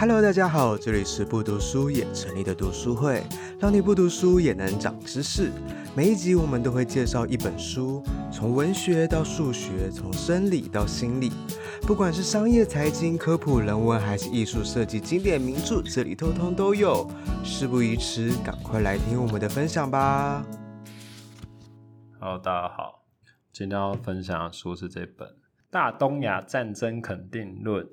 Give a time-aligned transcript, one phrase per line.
[0.00, 3.20] Hello，大家好，这里是不读书也成立的读书会，
[3.58, 5.50] 让你不读书也能长知识。
[5.96, 8.00] 每一集我们都会介绍一本书，
[8.32, 11.32] 从文学到数学，从生理到心理，
[11.82, 17.04] 不管是商业、财经、科普、人文，还是艺术设计、经典名著，这里通通都有。
[17.42, 20.46] 事不宜迟，赶快来听我们的分享吧。
[22.20, 23.02] Hello，大家好，
[23.52, 25.28] 今天要分享的书是这本
[25.72, 27.84] 《大东亚战争肯定论》，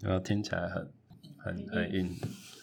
[0.00, 0.97] 然后听起来很。
[1.38, 2.14] 很很硬，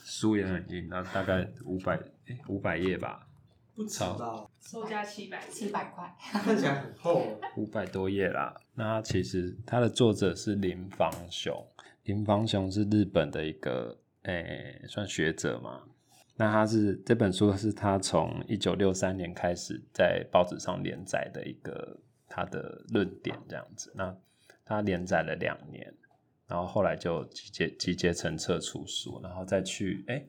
[0.03, 1.97] 书也很硬，然后大概五百
[2.27, 3.27] 诶五百页吧，
[3.73, 7.23] 不超，售价七百七百块，看起来很厚，
[7.57, 8.55] 五百多页啦。
[8.73, 11.65] 那它其实它的作者是林房雄，
[12.03, 15.83] 林房雄是日本的一个诶、欸、算学者嘛。
[16.37, 21.97] 那他是这本书是他从一九六三年开始在报纸上连载的一个
[22.27, 23.89] 他的论点这样子。
[23.95, 24.13] 那
[24.65, 25.93] 他连载了两年。
[26.47, 30.23] 然后后来就集结集结成册出书，然后再去哎，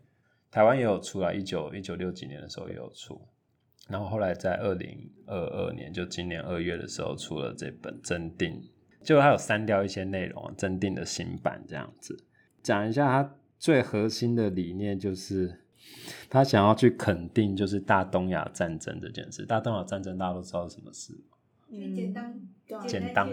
[0.50, 3.20] 台湾也有出来，一九一九六几年的时候也有出，
[3.89, 8.62] 然后后来在二零二二年，就今年二月的时候出了这本增订，
[9.03, 12.17] 就他有删掉一些内容，增订的新版这样子，
[12.62, 15.62] 讲一下他最核心的理念就是
[16.28, 21.14] 他想要去肯定就是大东亚战争这件事，大东亚战争大家都知道是什么事。
[21.69, 23.28] 嗯，简单，简单，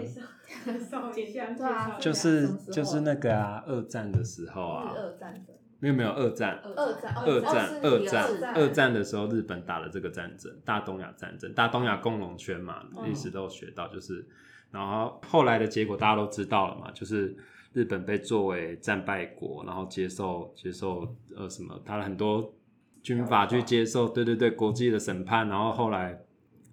[1.12, 14.24] 简单， 就是就是那个啊，二战的时候啊，二战的，没有没有二战，二战，二战，二战，二战的时候，日本打了这个战争，大东亚战争，大东亚共荣圈嘛，历史都有学到，就是，
[14.70, 17.36] 然后后来的结果大家都知道了嘛，就是
[17.72, 22.54] 日本被作为战败国，然后接受接受呃什么，他的很多
[23.02, 26.20] 军阀去接受，对对对，国际的审判，然后后来。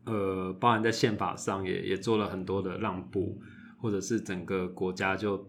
[0.06, 3.40] 呃，包含在宪法上也也做了很多的让步，
[3.80, 5.48] 或者是整个国家就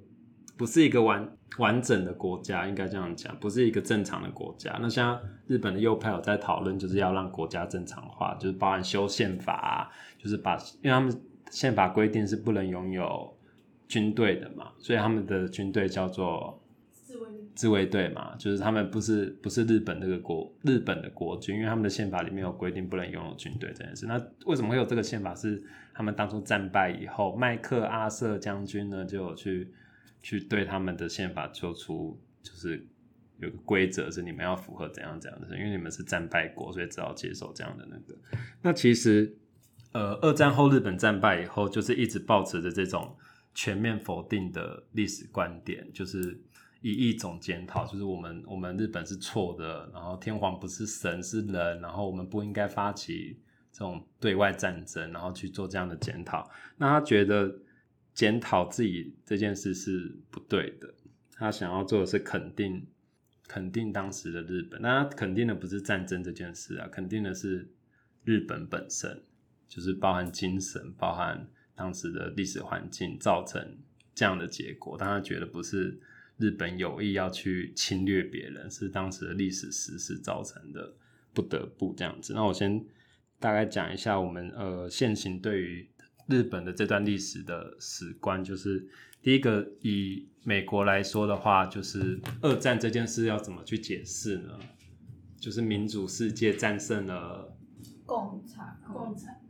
[0.56, 4.78] 不是一个完完整的国家，应该这样讲，不是一个正常的国家。
[4.81, 13.37] 那像日本的右派有在讨论，就是要让国家正常化，就是包含修宪法，就是把，因为他们宪法规定是不能拥有
[13.88, 16.59] 军队的嘛，所以他们的军队叫做。
[17.54, 24.06] 自卫队嘛，就是他们不是不是日本那个国日本的国军，因为他们的宪法里面有规定不能拥有军队这件事。
[24.06, 25.34] 那为什么会有这个宪法？
[25.34, 25.62] 是
[25.94, 29.72] 他们当初战败以后，麦克阿瑟将军呢就有去
[30.22, 32.86] 去对他们的宪法做出就是
[33.38, 38.19] 有个规则，是你们要符合怎样怎样的，因为你们是战败国，所以只好接受这样的那个。
[38.62, 39.36] 那其实
[39.92, 43.14] 呃，二战后日本战败以后，就是一直保持着这种
[43.54, 46.40] 全面否定的历史观点，就是。
[46.82, 53.38] 以一种检讨，就是我们我们日本是错的，然后天皇不是神是人，然后我们不应该发起
[53.70, 56.50] 这种对外战争，然后去做这样的检讨。
[56.76, 57.56] 那他觉得
[58.12, 60.93] 检讨自己这件事是不对的，
[61.37, 62.84] 他想要做的是肯定
[63.47, 64.82] 肯定当时的日本。
[64.82, 67.70] 那他肯定的不是战争这件事啊，肯定的是
[68.25, 69.22] 日本本身，
[69.69, 73.78] 就是包含精神，包含当时的历史环境造成
[74.16, 74.97] 这样的结果。
[74.99, 76.00] 但他觉得不是。
[76.38, 80.94] 日本有意要去侵略别人，是当时的历史时势造成的，
[81.32, 82.32] 不得不这样子。
[82.34, 82.84] 那我先
[83.38, 85.88] 大概讲一下我们呃现行对于
[86.26, 88.87] 日本的这段历史的史观，就是
[89.20, 94.59] 第一个以美国来说的话，就是二战这件事要怎么去解释呢？
[95.38, 97.56] 就是民主世界战胜了
[98.06, 99.41] 共产，共产，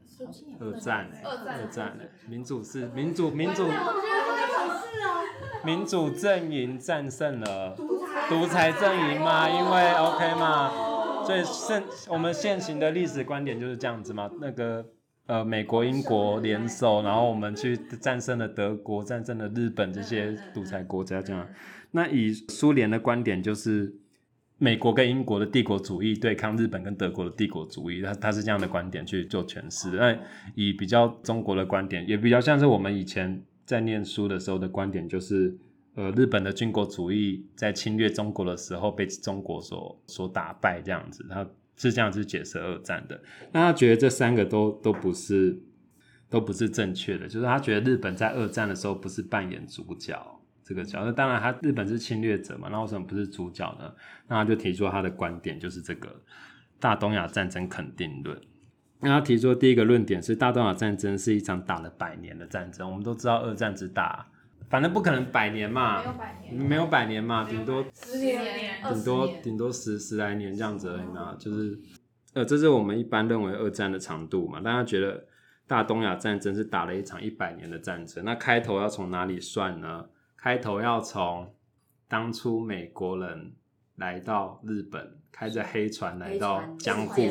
[0.59, 3.67] 二战，二战，二战，民主是民主，民主。
[3.67, 3.83] 民主
[6.21, 7.77] 阵营战胜了
[8.29, 9.49] 独裁阵营嘛？
[9.49, 10.71] 因为 OK 嘛，
[11.25, 14.31] 所以现我们现行的历史观点就是这样子嘛。
[14.41, 14.85] 那个
[15.27, 21.47] 呃，美国、英国联手，然后我们去战胜了德国，战胜了日本这些独裁国家这样。
[21.93, 23.95] 那以苏联的观点就是
[24.59, 29.91] 美国跟英国的帝国主义对抗日本跟德国的帝国主义，他他是这样的观点去做诠释。
[29.91, 30.19] 那
[30.55, 33.45] 以比较中国的观点，也比较像是我们以前。
[33.65, 35.57] 在念书的时候的观点就是，
[35.95, 43.21] 呃，日本的军国主义在侵略中国的时候被中国所所打败，这样子，他是这样子解释二战的。
[43.53, 45.59] 那他觉得这三个都都不是
[46.29, 53.93] 都不是正确的，就是他觉得日本在二战的时候不是扮演主角这个角，色当然他日本是侵略者嘛，那为什么不是主角呢？
[54.29, 56.23] 那他就提出他的观点，就是这个
[56.79, 58.41] 大东亚战争肯定论。
[59.03, 62.89] 那他提出第一个论点是，大东亚战争是一场打了百年的战争。
[62.89, 64.25] 我们都知道二战只打，
[64.71, 68.41] 反正不可能百年嘛，没有百年，没有百年嘛，顶多十年，
[68.89, 71.35] 顶多顶多十十来年这样子而已嘛。
[71.37, 71.77] 就是，
[72.35, 74.61] 呃，这是我们一般认为二战的长度嘛。
[74.61, 75.27] 大家觉得
[75.67, 80.07] 大东亚战争是打了一场一百年的战争，那开头要从哪里算呢？
[80.37, 81.53] 开头要从
[82.07, 83.53] 当初美国人
[83.97, 87.23] 来到日本，开着黑船来到江户，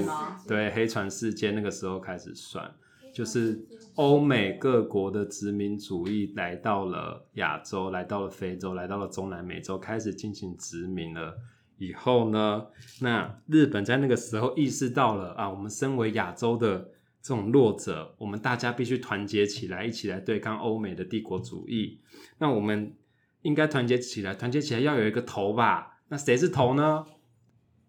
[0.48, 2.72] 对，黑船事件那个时候开始算，
[3.13, 3.60] 就是
[3.96, 11.36] 欧美各国的殖民主义来到了亚洲，来到了非洲，来到了中南美洲，开始进行殖民了。
[11.78, 12.68] 以后呢，
[13.00, 16.78] 那日本在那个时候意识到了啊，我们身为亚洲的
[17.24, 22.00] 这种弱者，我们大家必须团结起来，一起来对抗欧美的帝国主义。
[22.38, 22.94] 那我们
[23.42, 25.98] 应该团结起来，团结起来要有一个头吧？
[26.12, 27.06] 那谁是头呢？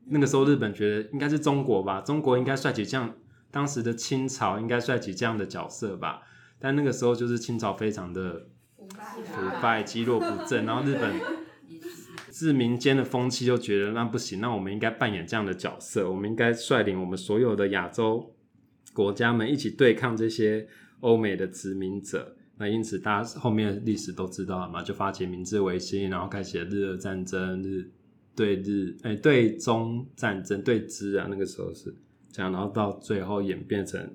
[0.06, 3.12] 那个时候日本觉得应该是中国吧，中国应该帅起这样，
[3.50, 6.22] 当时的清朝应该帅起这样的角色吧。
[6.60, 8.46] 但那个时候就是清朝非常的
[8.78, 11.20] 腐败、积弱不振，然后日本。
[12.30, 18.34] 自民间的风气就觉得那不行，那我们应该扮演这样的角色，我们应该率领我们所有的亚洲
[18.94, 20.66] 国家们一起对抗这些
[21.00, 22.34] 欧美的殖民者。
[22.56, 27.90] 那因此，大家后面的历史都知道了嘛，就发起明治维新，然后开启了日俄战争、日
[28.34, 31.94] 对日哎对中战争、对支啊，那个时候是
[32.30, 34.14] 这样，然后到最后演变成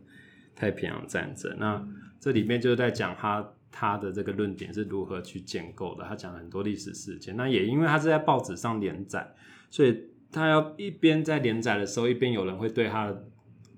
[0.55, 1.55] 太平洋战争。
[1.59, 1.87] 那
[2.19, 3.53] 这里面就是在讲他。
[3.69, 6.03] 他的这个论点是如何去建构的？
[6.03, 9.35] 他讲了很多历史事件，那也因为他是在报纸上连载，
[9.69, 9.95] 所以
[10.31, 13.15] 他要一边在连载的时候，一边有人会对他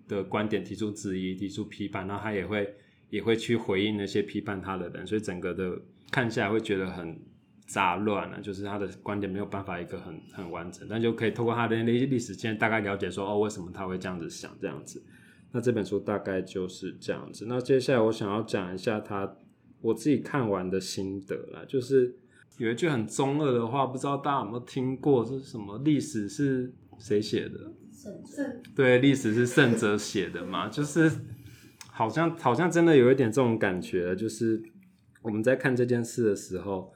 [0.07, 2.73] 的观点提出质疑、提出批判，然后他也会
[3.09, 5.77] 也会去回应那些批判他的人，所以整个的
[6.11, 7.19] 看下来会觉得很
[7.69, 15.01] 杂乱啊，就是他的观点没有办法一个很很完整，但就可以透过他的历历史事件大概了解说，哦，为什么他会这样子想这样子？
[15.51, 17.45] 那这本书大概就是这样子。
[17.47, 19.37] 那接下来我想要讲一下他。
[19.81, 22.13] 我自己看完的心得啦，就是
[22.57, 25.25] 有一句很中二的话，不知道大家有没有听过？
[25.25, 25.77] 是什么？
[25.85, 27.71] 历史是谁写的？
[27.93, 28.61] 圣哲。
[28.75, 30.67] 对，历史是圣者写的嘛？
[30.67, 31.09] 就是
[31.87, 34.61] 好像好像真的有一点这种感觉，就是
[35.21, 36.91] 我们在看这件事的时候，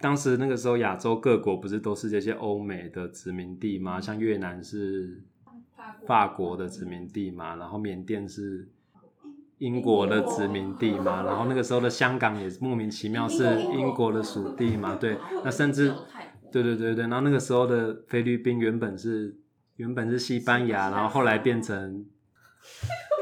[0.00, 4.00] 当时那个时候亚洲各国不是都是这些欧美的殖民地吗？
[4.00, 5.22] 像越南是
[6.06, 8.68] 法国的殖民地嘛，然后缅甸是。
[9.58, 15.92] 英国的殖民地嘛，然后那个时候的香港也莫名其妙是英国的属地嘛，对，那甚至，
[16.52, 19.36] 对对对对，然后那个时候的菲律宾原本是
[19.74, 22.06] 原本是西班牙，然后后来变成，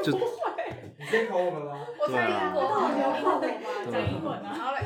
[0.03, 1.73] 就，你先考我们吗？
[2.05, 2.53] 对啊，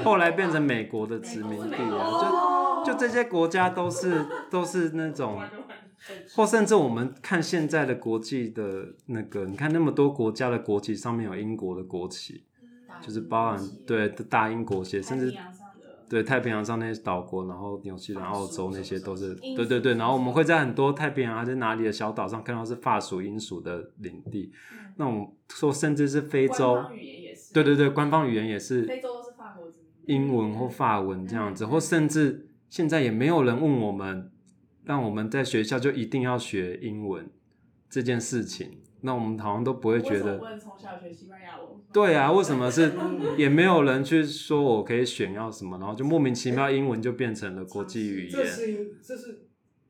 [0.03, 5.39] 后来变成美国的殖民地啊，就就这些国家都是 都是那种。
[6.35, 12.43] 或甚至我们看现在的国际的那个，你看那么多国家的国旗上面有英国的国旗，
[12.99, 15.37] 就是包含对大英国协，甚至
[16.09, 24.51] 对太平洋上那些岛国，然后纽西兰、澳洲那些都是，对对对，然后我们会在很多太平洋还是哪里的小岛上看到是法属、英属的领地，
[24.95, 26.83] 那种说甚至是非洲，
[27.53, 29.20] 对对对，官方语言也是，非洲
[30.05, 34.31] 英文或法文这样子，或甚至现在也没有人问我们。
[34.83, 37.29] 让我们在学校就一定要学英文
[37.87, 40.39] 这件事情，那我们好像都不会觉得。
[40.39, 41.67] 为什么从小学西班牙文？
[41.93, 42.91] 对啊，为什么是
[43.37, 48.31] 也没有人去说我可以选要什么，然后就莫名其妙英文就变成了国际语言。
[48.31, 49.43] 这是这是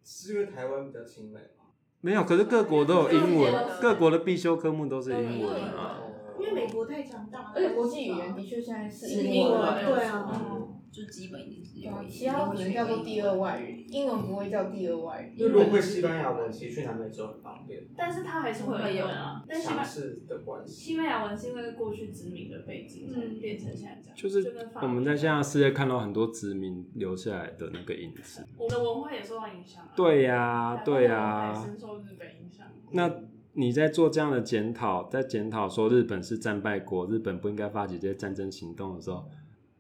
[0.04, 1.72] 是因为台湾比较亲美吗？
[2.02, 6.02] 没有，可是各国都有英文，各国的必修科目都是英文啊。
[6.42, 10.68] 因为美国太强大了，而且国际语言的确现在是英文，对啊。
[10.92, 15.40] 就基本已经是有，其他可能叫做第二外语，英文不会叫第二外语。
[15.40, 17.82] 就如果会西班牙文，其实去南美洲很方便。
[17.96, 20.74] 但是它还是会有啊，但强势的关系。
[20.74, 24.18] 西班牙文是因为过去殖民的背景，嗯，变成现在这样。
[24.18, 28.46] 就是我们在现在世界看到很多殖民留下来的那个影子。
[28.58, 29.88] 我们的文化也受到影响。
[29.96, 31.54] 对呀，对呀。
[31.56, 32.68] 深受日本影响。
[32.92, 33.10] 那
[33.54, 39.26] 你在做这样的检讨，在检讨说日本是战败国，日本不应该发起这些战争行动的时候。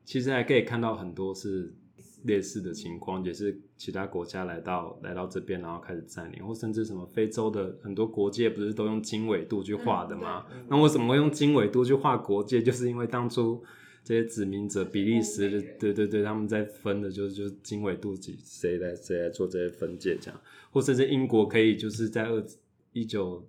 [0.03, 1.73] 其实还可以看到很多是
[2.23, 10.45] 类似的情况，也是其他国家来到来到这边，然后开始占领，或甚至什么非洲的很多国界，不是都用经纬度去画的吗？
[10.53, 12.61] 嗯、那为什么会用经纬度去画国界？
[12.61, 13.63] 就是因为当初
[14.03, 22.43] 这些殖民者，比利时的，对对对，他们在分的就是就是经纬度几谁来谁来做这些分界这样，或甚至英国可以就是在二
[22.91, 23.47] 一九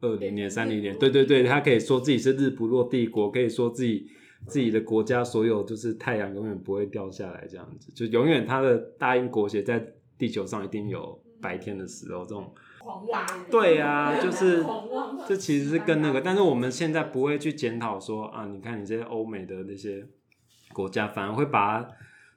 [0.00, 4.10] 二零年、三零年，对对对，他可以说自己是日不落帝国，可以说自己。
[4.46, 9.84] 自己的国家所有就是太阳永远不会掉下来这样子，就永远他的大英国协在
[10.16, 14.64] 地球上一定有白天的时候，这种狂妄，对啊， 就是
[15.26, 20.06] 这其实是跟那个， 但是我们现在不会去检讨说啊，你看你这些欧美的那些
[20.72, 21.90] 国家，反而会把它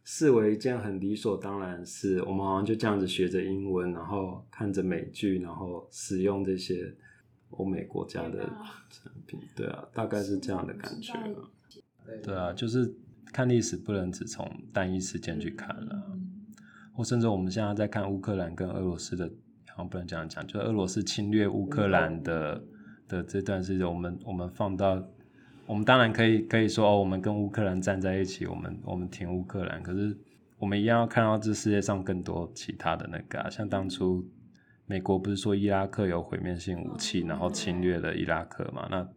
[0.03, 2.19] 视为一件很理所当然的事。
[2.23, 6.91] 我们好像就这样子学着英文，然后看着美剧，然后使用这些
[7.51, 8.39] 欧美国家的
[8.89, 11.13] 产品，对啊，大概是这样的感觉。
[12.23, 12.93] 对啊，就是
[13.31, 16.17] 看历史不能只从单一事件去看了。
[16.93, 19.25] 或甚至我们现在在看乌克兰跟俄罗斯的，
[19.69, 22.67] 好像不能这样讲，就是俄罗斯侵略乌克兰的、嗯、
[23.07, 25.01] 的这段时间，我们我们放到，
[25.65, 30.15] 我们当然可以可以说哦，我们跟乌克兰站在一起，我们我们挺乌克兰，可是
[30.59, 34.27] 我们一样要看到这世界上更多其他的那个、啊，像当初
[34.91, 38.85] 美国不是说伊拉克有毁灭性武器，然后侵略了伊拉克嘛？
[38.91, 39.09] 那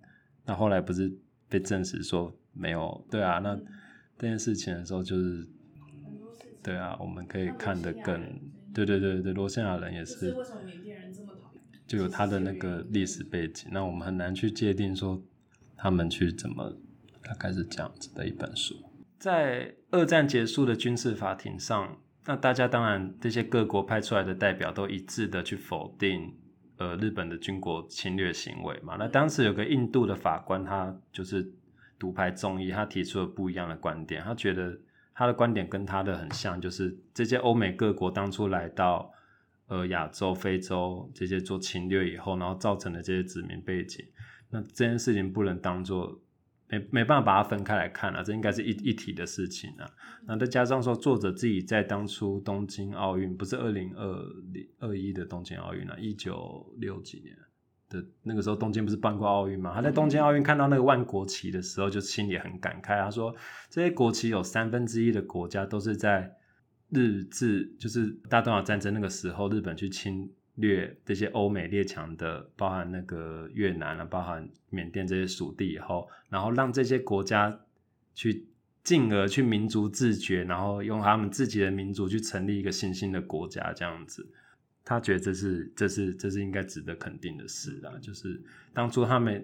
[0.46, 1.12] 那后来不是
[1.48, 3.04] 被证实说没有？
[3.10, 3.56] 对啊，那
[4.16, 5.44] 这件事情的时候就是。
[6.62, 8.18] 对啊，我们可以看得更，
[8.72, 11.62] 对对对对，罗兴亚人也是，是为什么缅甸人这么讨厌？
[11.86, 15.22] 就有他的那个历史背景，那我们很难去界定说
[15.76, 16.74] 他们去怎么，
[17.22, 18.76] 大概是这样子的一本书。
[19.18, 26.34] 在二战结束的军事法庭上，那大家当然这些各国派出来的代表都一致的去否定，
[26.76, 28.96] 呃，日本的军国侵略行为嘛。
[28.98, 31.52] 那当时有个印度的法官，他就是
[31.98, 34.78] 独排众议，他提出了不一样的观点，他觉得。
[35.16, 39.08] 他的观点跟他的很像，就是这些欧美各国当初来到
[39.68, 44.04] 呃亚洲、非洲这些做侵略以后，然后造成的这些殖民背景，
[44.50, 46.20] 那这件事情不能当做
[46.68, 49.88] 没没办法把它分开来看啊，这应该是一一体的事情啊。
[50.26, 58.04] 那再加上说，作者自己在当初东京奥运，不是二零二零二一的东京奥运啊，一九六几年的。
[58.24, 59.72] 那个时候东京不是办过奥运吗？
[59.72, 63.00] 他在东京奥运看到那个万国旗的时候，就心里很感慨。
[63.00, 63.32] 他说
[63.70, 66.28] ：“这些国旗有三分之一的国家都是在
[66.88, 77.60] 日治，就是大东亚战争那个时候，日本去侵略这些欧美列强的，包含那个越南啊，包含缅甸这些属地以后，然后让这些国家
[78.14, 78.46] 去
[78.82, 84.26] 进而去民族自觉，然后用他们自己的民族去成立一个新兴的国家，这样子。”
[84.86, 88.38] 他觉得这是这是这是应该值得肯定的事啊，就是
[88.74, 89.42] 当初他们，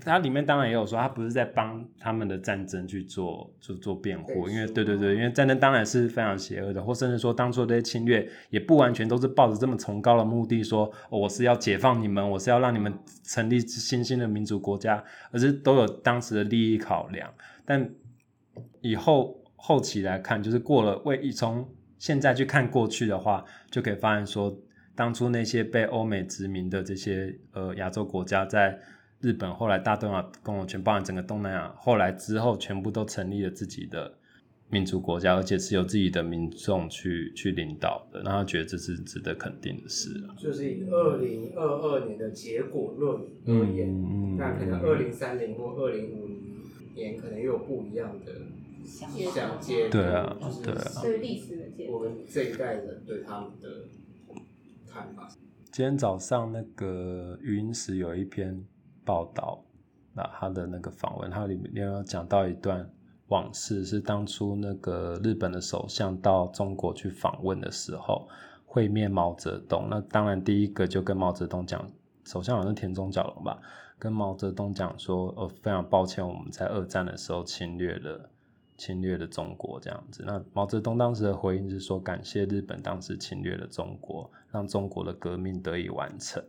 [0.00, 17.32] 他里面当然也有说，他不是在帮他们的战争去做做做辩护，因为对对对，因为战争当然是非常邪恶的，或甚至说当初这些侵略也不完全都是抱着这么崇高的目的说，说、哦、我是要解放你们，我是要让你们成立新兴的民族国家，而是都有当时的利益考量。
[17.64, 17.88] 但
[18.80, 21.68] 以后后期来看，就是过了为一从
[21.98, 24.56] 现在去看过去的话，就可以发现说。
[24.94, 28.78] 当初那些被欧美殖民的这些呃亚洲国家，在
[29.22, 34.12] 日本后来大东亚共荣圈，包含整个东南亚，后来之后全部都成立了自己的
[34.68, 40.10] 民族国家，而且是由自己的民众去去领导的，让他觉得这是值得肯定的事。
[40.36, 46.40] 就是以二零二二年的结果论而言，嗯、那可能二零三零或二零五零
[46.94, 48.32] 年可能又有不一样的
[48.84, 53.68] 想接，对啊，对啊，对历史的我们这一代人对他们的
[54.92, 55.28] 看法。
[55.70, 58.62] 今天早上那个语音时有一篇
[59.04, 59.62] 报道，
[60.14, 62.88] 那他的那个访问，他里面要讲到一段
[63.28, 68.28] 往事，是当初那个日本的首相到中国去访问的时候，
[68.66, 69.88] 会面毛泽东。
[69.90, 71.86] 那当然第一个就跟毛泽东讲，
[72.24, 73.60] 首相好像是田中角荣吧，
[73.98, 78.28] 跟毛泽东讲说，呃，非常抱歉，我们在二战的时候侵略了。
[78.78, 86.42] 侵略了中国这样子，那毛泽东当时的回应是说，感谢日本当时侵略了中国，让中国的革命得以完成。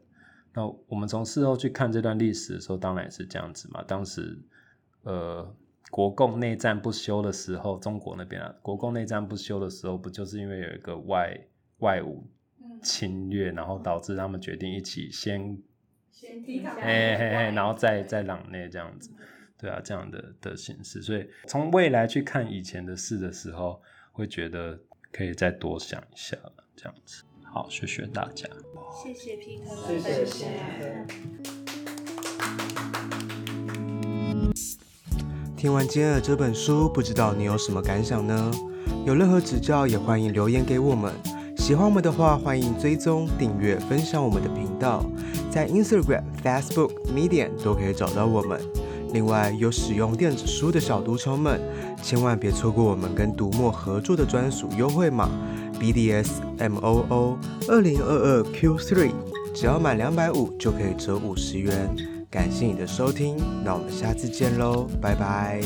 [0.54, 3.84] 那我们从事后去看这段历史的时候，当然也是这样子嘛。
[3.88, 4.38] 当时，
[5.02, 5.56] 呃，
[5.90, 11.40] 国共内战不休的时候，中国那边啊，国共内战不休的时候，不就是因为有一个外
[11.80, 12.22] 外侮
[12.82, 15.58] 侵略，然后导致他们决定一起先
[16.12, 19.10] 先抵抗，嘿嘿嘿，然后再再攘内这样子。
[19.58, 23.82] 对啊，这样的的形式，所以从未来去看以前的事的时候，
[24.12, 24.78] 会觉得
[25.12, 26.64] 可以再多想一下了。
[26.76, 28.50] 这样子，好，谢谢大家。
[28.92, 30.50] 谢谢皮特的分享。
[35.56, 38.52] 听完今天的这本书，不知道你有什么感想呢？
[39.06, 41.14] 有任何指教，也欢迎留言给我们。
[41.56, 45.06] 喜欢我们的话，欢迎追踪、订阅、分享我们的频道，
[45.52, 48.60] 在 Instagram、Facebook、Medium 都可以找到我们。
[49.14, 51.62] 另外，有使用电子书的小读者们，
[52.02, 55.30] 千万别错过我们跟读墨合作的专属优惠码
[55.84, 57.36] BDSMOO
[57.68, 59.12] 二零二二 Q3，
[59.54, 61.94] 只要满两百五就可以折五十元。
[62.32, 63.36] 感谢你的收听，
[63.66, 65.62] 那我们下次见喽，拜拜。